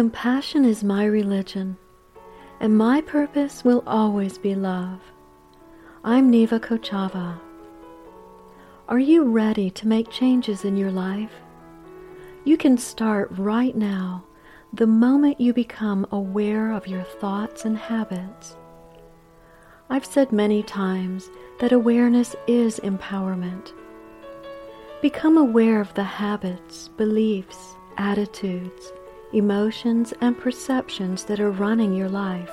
Compassion 0.00 0.64
is 0.64 0.82
my 0.82 1.04
religion, 1.04 1.76
and 2.58 2.78
my 2.78 3.02
purpose 3.02 3.62
will 3.62 3.84
always 3.86 4.38
be 4.38 4.54
love. 4.54 4.98
I'm 6.02 6.30
Neva 6.30 6.58
Kochava. 6.58 7.38
Are 8.88 8.98
you 8.98 9.24
ready 9.24 9.68
to 9.72 9.86
make 9.86 10.08
changes 10.08 10.64
in 10.64 10.78
your 10.78 10.90
life? 10.90 11.34
You 12.44 12.56
can 12.56 12.78
start 12.78 13.28
right 13.32 13.76
now, 13.76 14.24
the 14.72 14.86
moment 14.86 15.38
you 15.38 15.52
become 15.52 16.06
aware 16.10 16.72
of 16.72 16.86
your 16.86 17.04
thoughts 17.04 17.66
and 17.66 17.76
habits. 17.76 18.56
I've 19.90 20.06
said 20.06 20.32
many 20.32 20.62
times 20.62 21.28
that 21.58 21.72
awareness 21.72 22.34
is 22.46 22.80
empowerment. 22.80 23.74
Become 25.02 25.36
aware 25.36 25.78
of 25.78 25.92
the 25.92 26.04
habits, 26.04 26.88
beliefs, 26.88 27.74
attitudes, 27.98 28.94
emotions, 29.32 30.12
and 30.20 30.38
perceptions 30.38 31.24
that 31.24 31.40
are 31.40 31.50
running 31.50 31.94
your 31.94 32.08
life. 32.08 32.50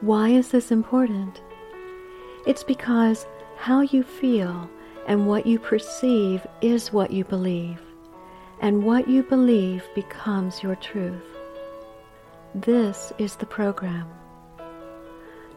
Why 0.00 0.28
is 0.28 0.50
this 0.50 0.70
important? 0.70 1.40
It's 2.46 2.64
because 2.64 3.26
how 3.56 3.80
you 3.80 4.02
feel 4.02 4.68
and 5.06 5.26
what 5.26 5.46
you 5.46 5.58
perceive 5.58 6.46
is 6.60 6.92
what 6.92 7.10
you 7.10 7.24
believe, 7.24 7.80
and 8.60 8.84
what 8.84 9.08
you 9.08 9.22
believe 9.22 9.84
becomes 9.94 10.62
your 10.62 10.76
truth. 10.76 11.22
This 12.54 13.12
is 13.18 13.36
the 13.36 13.46
program. 13.46 14.08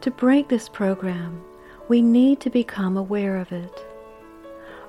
To 0.00 0.10
break 0.10 0.48
this 0.48 0.68
program, 0.68 1.42
we 1.88 2.00
need 2.00 2.40
to 2.40 2.50
become 2.50 2.96
aware 2.96 3.36
of 3.36 3.52
it. 3.52 3.84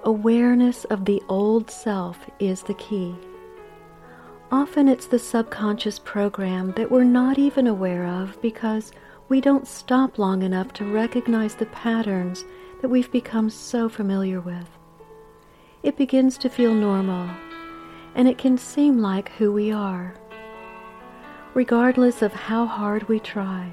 Awareness 0.04 0.86
of 0.86 1.06
the 1.06 1.22
old 1.28 1.70
self 1.70 2.18
is 2.40 2.64
the 2.64 2.74
key. 2.76 3.16
Often 4.52 4.88
it's 4.88 5.08
the 5.08 5.20
subconscious 5.20 6.00
program 6.00 6.72
that 6.78 6.90
we're 6.90 7.04
not 7.04 7.38
even 7.38 7.68
aware 7.68 8.06
of 8.06 8.42
because 8.42 8.94
we 9.28 9.42
don't 9.42 9.68
stop 9.68 10.18
long 10.18 10.42
enough 10.42 10.72
to 10.74 10.86
recognize 10.86 11.56
the 11.56 11.66
patterns 11.66 12.46
that 12.82 12.88
we've 12.88 13.12
become 13.12 13.50
so 13.50 13.90
familiar 13.90 14.40
with. 14.40 14.70
It 15.84 15.98
begins 15.98 16.38
to 16.38 16.50
feel 16.50 16.74
normal, 16.74 17.30
and 18.16 18.26
it 18.26 18.38
can 18.38 18.58
seem 18.58 19.00
like 19.00 19.34
who 19.34 19.52
we 19.52 19.70
are. 19.70 20.16
Regardless 21.54 22.22
of 22.22 22.32
how 22.32 22.66
hard 22.66 23.04
we 23.10 23.20
try, 23.20 23.70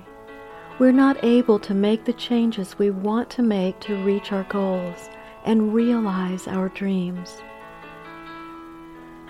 we're 0.81 0.91
not 0.91 1.23
able 1.23 1.61
to 1.61 1.73
make 1.73 2.05
the 2.05 2.13
changes 2.15 2.81
we 2.81 2.91
want 2.91 3.31
to 3.31 3.43
make 3.43 3.79
to 3.81 4.05
reach 4.05 4.33
our 4.33 4.45
goals 4.45 5.09
and 5.45 5.73
realize 5.73 6.49
our 6.49 6.69
dreams. 6.71 7.43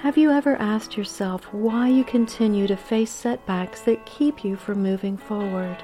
Have 0.04 0.18
you 0.18 0.30
ever 0.30 0.54
asked 0.56 0.98
yourself 0.98 1.50
why 1.50 1.88
you 1.88 2.04
continue 2.04 2.66
to 2.66 2.76
face 2.76 3.10
setbacks 3.10 3.80
that 3.80 4.04
keep 4.04 4.44
you 4.44 4.54
from 4.54 4.82
moving 4.82 5.16
forward? 5.16 5.78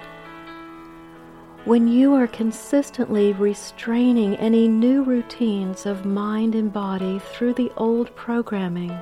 When 1.65 1.89
you 1.89 2.13
are 2.13 2.27
consistently 2.27 3.33
restraining 3.33 4.37
any 4.37 4.69
new 4.69 5.05
routines 5.05 5.87
of 5.87 6.05
mind 6.05 6.55
and 6.55 6.71
body 6.71 7.19
through 7.19 7.55
the 7.55 7.73
old 7.79 8.15
programming, 8.15 8.95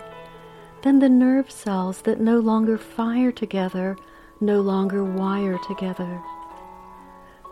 then 0.83 1.01
the 1.01 1.09
nerve 1.09 1.51
cells 1.51 2.01
that 2.03 2.21
no 2.21 2.39
longer 2.39 2.79
fire 2.79 3.33
together 3.33 3.97
no 4.41 4.61
longer 4.61 5.03
wire 5.03 5.59
together. 5.67 6.23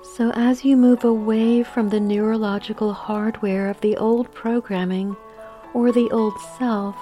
So 0.05 0.31
as 0.37 0.65
you 0.65 0.77
move 0.77 1.03
away 1.03 1.65
from 1.65 1.89
the 1.89 1.99
neurological 1.99 2.93
hardware 2.93 3.69
of 3.69 3.81
the 3.81 3.97
old 3.97 4.33
programming 4.33 5.17
or 5.75 5.91
the 5.91 6.09
old 6.13 6.39
self, 6.61 6.97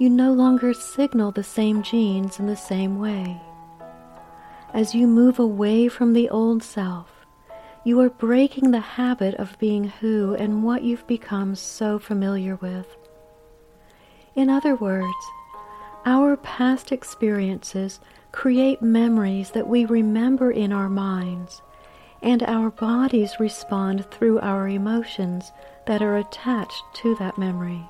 you 0.00 0.08
no 0.08 0.32
longer 0.32 0.72
signal 0.72 1.30
the 1.30 1.44
same 1.44 1.82
genes 1.82 2.38
in 2.38 2.46
the 2.46 2.56
same 2.56 2.98
way. 2.98 3.38
As 4.72 4.94
you 4.94 5.06
move 5.06 5.38
away 5.38 5.88
from 5.88 6.14
the 6.14 6.30
old 6.30 6.62
self, 6.62 7.26
you 7.84 8.00
are 8.00 8.08
breaking 8.08 8.70
the 8.70 8.80
habit 8.80 9.34
of 9.34 9.58
being 9.58 9.84
who 9.84 10.34
and 10.36 10.64
what 10.64 10.82
you've 10.82 11.06
become 11.06 11.54
so 11.54 11.98
familiar 11.98 12.56
with. 12.56 12.86
In 14.34 14.48
other 14.48 14.74
words, 14.74 15.12
our 16.06 16.34
past 16.38 16.92
experiences 16.92 18.00
create 18.32 18.80
memories 18.80 19.50
that 19.50 19.68
we 19.68 19.84
remember 19.84 20.50
in 20.50 20.72
our 20.72 20.88
minds, 20.88 21.60
and 22.22 22.42
our 22.44 22.70
bodies 22.70 23.38
respond 23.38 24.10
through 24.10 24.40
our 24.40 24.66
emotions 24.66 25.52
that 25.86 26.00
are 26.00 26.16
attached 26.16 26.84
to 26.94 27.14
that 27.16 27.36
memory. 27.36 27.82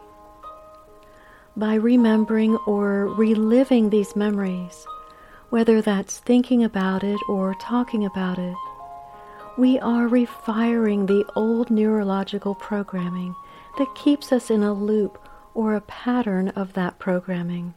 By 1.60 1.74
remembering 1.74 2.56
or 2.64 3.04
reliving 3.04 3.90
these 3.90 4.16
memories, 4.16 4.86
whether 5.50 5.82
that's 5.82 6.16
thinking 6.16 6.64
about 6.64 7.04
it 7.04 7.20
or 7.28 7.54
talking 7.60 8.06
about 8.06 8.38
it, 8.38 8.56
we 9.58 9.78
are 9.80 10.08
refiring 10.08 11.04
the 11.04 11.22
old 11.36 11.70
neurological 11.70 12.54
programming 12.54 13.34
that 13.76 13.94
keeps 13.94 14.32
us 14.32 14.50
in 14.50 14.62
a 14.62 14.72
loop 14.72 15.18
or 15.52 15.74
a 15.74 15.82
pattern 15.82 16.48
of 16.56 16.72
that 16.72 16.98
programming. 16.98 17.74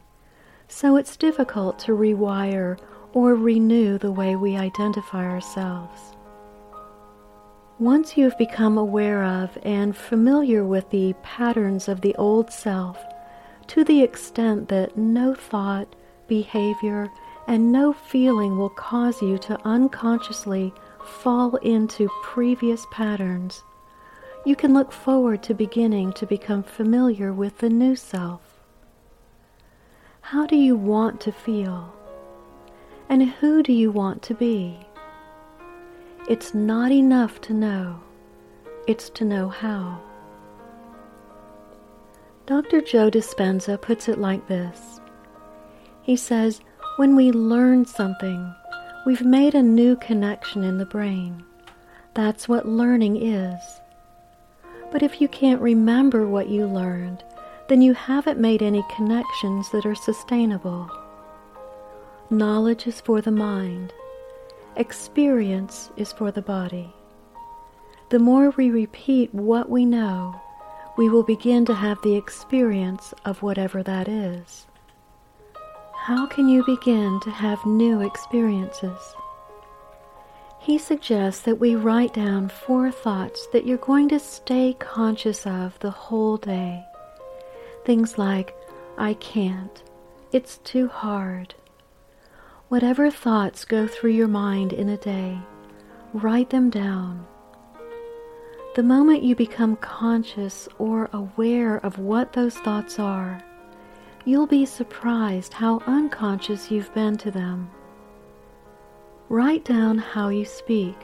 So 0.66 0.96
it's 0.96 1.18
difficult 1.18 1.78
to 1.80 1.92
rewire 1.92 2.78
or 3.12 3.34
renew 3.34 3.98
the 3.98 4.12
way 4.12 4.34
we 4.34 4.56
identify 4.56 5.26
ourselves. 5.26 6.00
Once 7.78 8.16
you 8.16 8.24
have 8.24 8.38
become 8.38 8.78
aware 8.78 9.22
of 9.22 9.58
and 9.62 9.94
familiar 9.94 10.64
with 10.64 10.88
the 10.88 11.12
patterns 11.22 11.86
of 11.86 12.00
the 12.00 12.16
old 12.16 12.50
self, 12.50 13.04
to 13.68 13.84
the 13.84 14.02
extent 14.02 14.68
that 14.68 14.96
no 14.96 15.34
thought, 15.34 15.94
behavior, 16.28 17.10
and 17.46 17.70
no 17.70 17.92
feeling 17.92 18.56
will 18.56 18.70
cause 18.70 19.20
you 19.20 19.38
to 19.38 19.60
unconsciously 19.66 20.72
fall 21.04 21.56
into 21.56 22.08
previous 22.22 22.86
patterns, 22.90 23.62
you 24.44 24.56
can 24.56 24.74
look 24.74 24.92
forward 24.92 25.42
to 25.42 25.54
beginning 25.54 26.12
to 26.12 26.26
become 26.26 26.62
familiar 26.62 27.32
with 27.32 27.58
the 27.58 27.68
new 27.68 27.96
self. 27.96 28.40
How 30.20 30.46
do 30.46 30.56
you 30.56 30.76
want 30.76 31.20
to 31.22 31.32
feel? 31.32 31.94
And 33.08 33.22
who 33.22 33.62
do 33.62 33.72
you 33.72 33.90
want 33.90 34.22
to 34.22 34.34
be? 34.34 34.86
It's 36.28 36.54
not 36.54 36.90
enough 36.90 37.40
to 37.42 37.52
know, 37.52 38.00
it's 38.86 39.10
to 39.10 39.24
know 39.24 39.48
how. 39.48 40.00
Dr. 42.46 42.82
Joe 42.82 43.10
Dispenza 43.10 43.80
puts 43.80 44.06
it 44.06 44.18
like 44.18 44.46
this 44.48 45.00
He 46.02 46.14
says, 46.14 46.60
When 46.96 47.16
we 47.16 47.32
learn 47.32 47.86
something, 47.86 48.54
we've 49.06 49.24
made 49.24 49.54
a 49.54 49.62
new 49.62 49.96
connection 49.96 50.62
in 50.62 50.76
the 50.76 50.84
brain. 50.84 51.42
That's 52.12 52.46
what 52.46 52.68
learning 52.68 53.16
is. 53.16 53.80
But 54.92 55.02
if 55.02 55.22
you 55.22 55.28
can't 55.28 55.62
remember 55.62 56.28
what 56.28 56.50
you 56.50 56.66
learned, 56.66 57.24
then 57.68 57.80
you 57.80 57.94
haven't 57.94 58.38
made 58.38 58.62
any 58.62 58.84
connections 58.94 59.70
that 59.70 59.86
are 59.86 59.94
sustainable. 59.94 60.90
Knowledge 62.28 62.86
is 62.86 63.00
for 63.00 63.22
the 63.22 63.30
mind, 63.30 63.94
experience 64.76 65.90
is 65.96 66.12
for 66.12 66.30
the 66.30 66.42
body. 66.42 66.92
The 68.10 68.18
more 68.18 68.50
we 68.50 68.70
repeat 68.70 69.32
what 69.32 69.70
we 69.70 69.86
know, 69.86 70.40
we 70.96 71.08
will 71.08 71.22
begin 71.22 71.64
to 71.64 71.74
have 71.74 72.00
the 72.02 72.16
experience 72.16 73.12
of 73.24 73.42
whatever 73.42 73.82
that 73.82 74.08
is. 74.08 74.66
How 75.94 76.26
can 76.26 76.48
you 76.48 76.64
begin 76.64 77.18
to 77.20 77.30
have 77.30 77.64
new 77.66 78.02
experiences? 78.02 78.98
He 80.60 80.78
suggests 80.78 81.42
that 81.42 81.58
we 81.58 81.74
write 81.74 82.14
down 82.14 82.48
four 82.48 82.90
thoughts 82.90 83.46
that 83.52 83.66
you're 83.66 83.78
going 83.78 84.08
to 84.10 84.18
stay 84.18 84.76
conscious 84.78 85.46
of 85.46 85.78
the 85.80 85.90
whole 85.90 86.36
day. 86.36 86.84
Things 87.84 88.16
like, 88.16 88.54
I 88.96 89.14
can't, 89.14 89.82
it's 90.32 90.58
too 90.58 90.88
hard. 90.88 91.54
Whatever 92.68 93.10
thoughts 93.10 93.64
go 93.64 93.86
through 93.86 94.12
your 94.12 94.28
mind 94.28 94.72
in 94.72 94.88
a 94.88 94.96
day, 94.96 95.38
write 96.12 96.50
them 96.50 96.70
down 96.70 97.26
the 98.74 98.82
moment 98.82 99.22
you 99.22 99.36
become 99.36 99.76
conscious 99.76 100.68
or 100.78 101.08
aware 101.12 101.76
of 101.78 101.98
what 102.00 102.32
those 102.32 102.56
thoughts 102.56 102.98
are, 102.98 103.40
you'll 104.24 104.48
be 104.48 104.66
surprised 104.66 105.52
how 105.52 105.80
unconscious 105.86 106.72
you've 106.72 106.92
been 106.92 107.16
to 107.18 107.30
them. 107.30 107.70
Write 109.28 109.64
down 109.64 109.98
how 109.98 110.28
you 110.28 110.44
speak. 110.44 110.96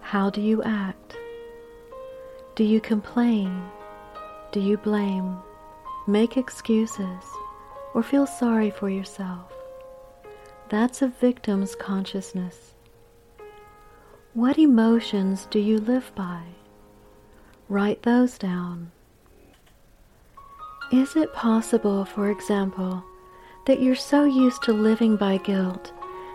How 0.00 0.28
do 0.28 0.42
you 0.42 0.62
act? 0.62 1.16
Do 2.54 2.64
you 2.64 2.82
complain? 2.82 3.62
Do 4.50 4.60
you 4.60 4.76
blame? 4.76 5.38
Make 6.06 6.36
excuses? 6.36 7.24
Or 7.94 8.02
feel 8.02 8.26
sorry 8.26 8.70
for 8.70 8.90
yourself? 8.90 9.52
That's 10.68 11.00
a 11.00 11.08
victim's 11.08 11.74
consciousness. 11.74 12.74
What 14.34 14.58
emotions 14.58 15.46
do 15.50 15.58
you 15.58 15.76
live 15.76 16.10
by? 16.14 16.40
Write 17.68 18.02
those 18.02 18.38
down. 18.38 18.90
Is 20.90 21.16
it 21.16 21.34
possible, 21.34 22.06
for 22.06 22.30
example, 22.30 23.04
that 23.66 23.82
you're 23.82 23.94
so 23.94 24.24
used 24.24 24.62
to 24.62 24.72
living 24.72 25.16
by 25.16 25.36
guilt 25.36 25.92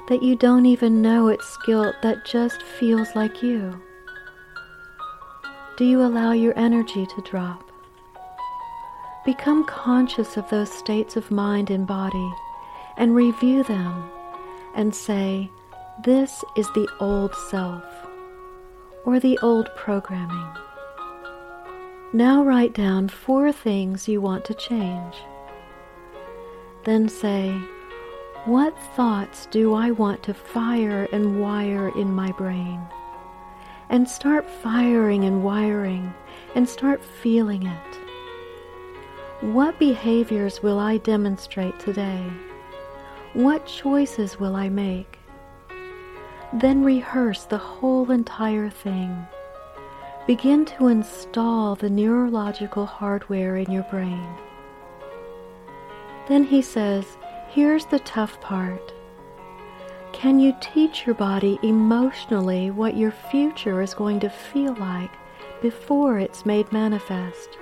that 0.09 0.21
you 0.21 0.35
don't 0.35 0.67
even 0.67 1.01
know 1.01 1.29
it's 1.29 1.57
guilt 1.65 1.95
that 2.03 2.23
just 2.23 2.61
feels 2.61 3.15
like 3.15 3.41
you? 3.41 3.81
Do 5.75 5.83
you 5.83 6.03
allow 6.03 6.33
your 6.33 6.55
energy 6.55 7.07
to 7.07 7.21
drop? 7.21 7.63
Become 9.25 9.65
conscious 9.65 10.37
of 10.37 10.47
those 10.51 10.71
states 10.71 11.15
of 11.15 11.31
mind 11.31 11.71
and 11.71 11.87
body 11.87 12.31
and 12.95 13.15
review 13.15 13.63
them 13.63 14.07
and 14.75 14.93
say, 14.93 15.49
This 16.03 16.43
is 16.55 16.71
the 16.73 16.87
old 16.99 17.33
self 17.33 17.83
or 19.03 19.19
the 19.19 19.39
old 19.39 19.71
programming. 19.75 20.47
Now 22.13 22.43
write 22.43 22.75
down 22.75 23.09
four 23.09 23.51
things 23.51 24.07
you 24.07 24.21
want 24.21 24.45
to 24.45 24.53
change. 24.53 25.15
Then 26.83 27.09
say, 27.09 27.51
What 28.45 28.77
thoughts 28.95 29.47
do 29.47 29.73
I 29.73 29.89
want 29.89 30.21
to 30.23 30.35
fire 30.35 31.07
and 31.11 31.41
wire 31.41 31.89
in 31.97 32.13
my 32.13 32.31
brain? 32.33 32.79
And 33.89 34.07
start 34.07 34.47
firing 34.47 35.23
and 35.23 35.43
wiring 35.43 36.13
and 36.53 36.69
start 36.69 37.03
feeling 37.03 37.65
it. 37.65 37.95
What 39.41 39.79
behaviors 39.79 40.61
will 40.61 40.77
I 40.77 40.97
demonstrate 40.97 41.79
today? 41.79 42.23
What 43.33 43.65
choices 43.65 44.39
will 44.39 44.55
I 44.55 44.69
make? 44.69 45.16
Then 46.53 46.83
rehearse 46.83 47.43
the 47.43 47.57
whole 47.57 48.09
entire 48.09 48.69
thing. 48.69 49.27
Begin 50.25 50.65
to 50.65 50.87
install 50.87 51.75
the 51.75 51.89
neurological 51.89 52.85
hardware 52.85 53.57
in 53.57 53.71
your 53.71 53.83
brain. 53.83 54.27
Then 56.27 56.43
he 56.43 56.61
says, 56.61 57.17
Here's 57.49 57.85
the 57.85 57.99
tough 57.99 58.39
part. 58.41 58.93
Can 60.13 60.39
you 60.39 60.55
teach 60.59 61.05
your 61.05 61.15
body 61.15 61.59
emotionally 61.63 62.71
what 62.71 62.97
your 62.97 63.11
future 63.11 63.81
is 63.81 63.93
going 63.93 64.19
to 64.21 64.29
feel 64.29 64.73
like 64.75 65.11
before 65.61 66.17
it's 66.17 66.45
made 66.45 66.71
manifest? 66.71 67.57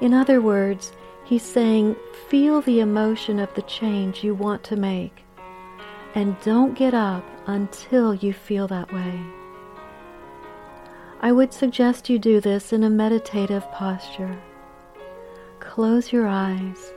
In 0.00 0.14
other 0.14 0.40
words, 0.40 0.92
he's 1.24 1.42
saying, 1.42 1.94
feel 2.28 2.62
the 2.62 2.80
emotion 2.80 3.38
of 3.38 3.52
the 3.54 3.62
change 3.62 4.24
you 4.24 4.34
want 4.34 4.64
to 4.64 4.76
make, 4.76 5.24
and 6.14 6.40
don't 6.40 6.74
get 6.74 6.94
up 6.94 7.24
until 7.46 8.14
you 8.14 8.32
feel 8.32 8.66
that 8.68 8.92
way. 8.92 9.20
I 11.20 11.32
would 11.32 11.52
suggest 11.52 12.08
you 12.08 12.18
do 12.18 12.40
this 12.40 12.72
in 12.72 12.84
a 12.84 12.90
meditative 12.90 13.70
posture. 13.72 14.40
Close 15.58 16.12
your 16.12 16.26
eyes 16.26 16.92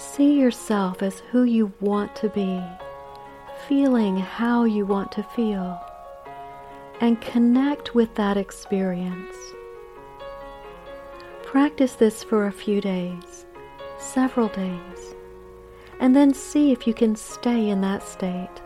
See 0.00 0.40
yourself 0.40 1.02
as 1.02 1.20
who 1.30 1.44
you 1.44 1.72
want 1.78 2.16
to 2.16 2.30
be, 2.30 2.62
feeling 3.68 4.16
how 4.16 4.64
you 4.64 4.86
want 4.86 5.12
to 5.12 5.22
feel, 5.22 5.78
and 7.02 7.20
connect 7.20 7.94
with 7.94 8.14
that 8.14 8.38
experience. 8.38 9.36
Practice 11.42 11.92
this 11.94 12.24
for 12.24 12.46
a 12.46 12.52
few 12.52 12.80
days, 12.80 13.44
several 13.98 14.48
days, 14.48 15.14
and 16.00 16.16
then 16.16 16.32
see 16.32 16.72
if 16.72 16.86
you 16.86 16.94
can 16.94 17.14
stay 17.14 17.68
in 17.68 17.82
that 17.82 18.02
state. 18.02 18.62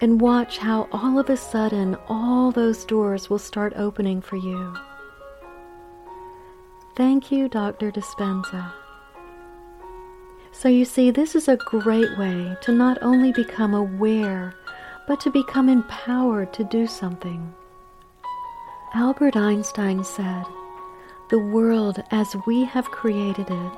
And 0.00 0.20
watch 0.20 0.58
how 0.58 0.88
all 0.92 1.18
of 1.18 1.30
a 1.30 1.36
sudden 1.36 1.96
all 2.08 2.52
those 2.52 2.84
doors 2.84 3.30
will 3.30 3.38
start 3.38 3.72
opening 3.76 4.20
for 4.20 4.36
you. 4.36 4.74
Thank 6.96 7.30
you, 7.30 7.48
Dr. 7.48 7.90
Dispenza. 7.90 8.72
So 10.52 10.68
you 10.68 10.84
see, 10.84 11.10
this 11.10 11.34
is 11.34 11.48
a 11.48 11.56
great 11.56 12.16
way 12.18 12.56
to 12.62 12.72
not 12.72 12.98
only 13.02 13.32
become 13.32 13.74
aware, 13.74 14.54
but 15.06 15.20
to 15.20 15.30
become 15.30 15.68
empowered 15.68 16.52
to 16.54 16.64
do 16.64 16.86
something. 16.86 17.54
Albert 18.94 19.36
Einstein 19.36 20.02
said, 20.04 20.44
The 21.28 21.38
world 21.38 22.02
as 22.10 22.34
we 22.46 22.64
have 22.64 22.90
created 22.90 23.50
it 23.50 23.72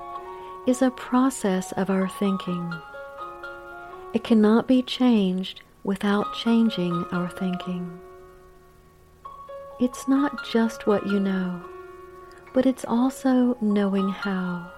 is 0.67 0.81
a 0.81 0.91
process 0.93 1.73
of 1.73 1.91
our 1.91 2.09
thinking. 2.09 2.73
It 4.15 4.23
cannot 4.23 4.69
be 4.69 4.83
changed 4.83 5.63
without 5.89 6.35
changing 6.35 6.93
our 7.13 7.31
thinking. 7.31 7.99
It's 9.81 10.07
not 10.07 10.45
just 10.45 10.87
what 10.87 11.07
you 11.07 11.19
know, 11.19 11.63
but 12.53 12.67
it's 12.67 12.85
also 12.85 13.57
knowing 13.63 14.11
how. 14.11 14.71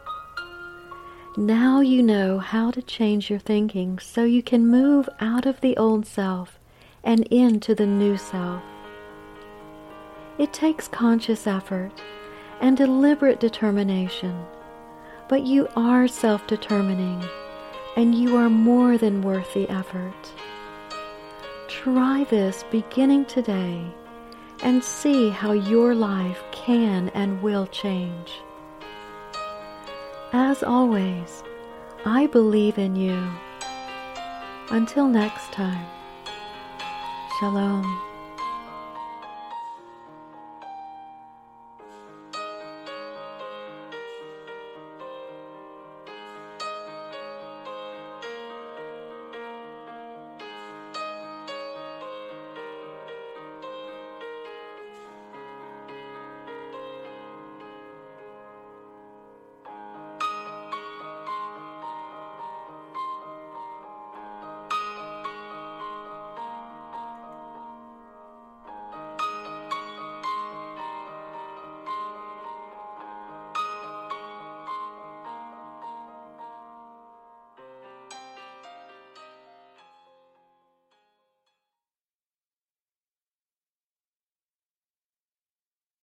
Now 1.36 1.80
you 1.80 2.00
know 2.00 2.38
how 2.38 2.70
to 2.70 2.80
change 2.80 3.28
your 3.28 3.40
thinking 3.40 3.98
so 3.98 4.22
you 4.22 4.40
can 4.40 4.68
move 4.68 5.08
out 5.18 5.46
of 5.46 5.60
the 5.60 5.76
old 5.76 6.06
self 6.06 6.60
and 7.02 7.26
into 7.26 7.74
the 7.74 7.86
new 7.86 8.16
self. 8.16 8.62
It 10.38 10.52
takes 10.52 10.86
conscious 10.86 11.44
effort 11.48 11.90
and 12.60 12.76
deliberate 12.76 13.40
determination, 13.40 14.46
but 15.28 15.42
you 15.42 15.66
are 15.74 16.06
self 16.06 16.46
determining 16.46 17.20
and 17.96 18.14
you 18.14 18.36
are 18.36 18.48
more 18.48 18.96
than 18.96 19.22
worth 19.22 19.52
the 19.54 19.68
effort. 19.68 20.32
Try 21.82 22.24
this 22.24 22.62
beginning 22.70 23.24
today 23.24 23.82
and 24.62 24.84
see 24.84 25.30
how 25.30 25.52
your 25.52 25.94
life 25.94 26.42
can 26.52 27.08
and 27.14 27.40
will 27.42 27.66
change. 27.68 28.34
As 30.34 30.62
always, 30.62 31.42
I 32.04 32.26
believe 32.26 32.76
in 32.76 32.96
you. 32.96 33.26
Until 34.68 35.08
next 35.08 35.52
time, 35.52 35.86
Shalom. 37.38 38.09